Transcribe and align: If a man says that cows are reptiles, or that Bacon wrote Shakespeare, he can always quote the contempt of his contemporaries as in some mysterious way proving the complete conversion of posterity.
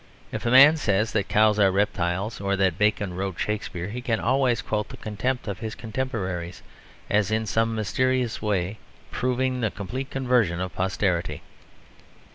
If 0.31 0.47
a 0.47 0.49
man 0.49 0.77
says 0.77 1.11
that 1.11 1.27
cows 1.29 1.59
are 1.59 1.71
reptiles, 1.71 2.41
or 2.41 2.55
that 2.55 2.79
Bacon 2.79 3.13
wrote 3.13 3.39
Shakespeare, 3.39 3.89
he 3.89 4.01
can 4.01 4.19
always 4.19 4.63
quote 4.63 4.89
the 4.89 4.97
contempt 4.97 5.47
of 5.47 5.59
his 5.59 5.75
contemporaries 5.75 6.63
as 7.07 7.29
in 7.29 7.45
some 7.45 7.75
mysterious 7.75 8.41
way 8.41 8.79
proving 9.11 9.61
the 9.61 9.69
complete 9.69 10.09
conversion 10.09 10.59
of 10.59 10.73
posterity. 10.73 11.43